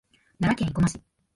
[0.39, 1.01] 奈良県生駒市